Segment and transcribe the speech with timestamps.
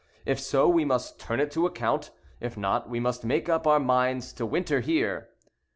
[0.25, 2.09] If so, we must turn it to account;
[2.39, 5.29] if not, we must make up our minds to winter here."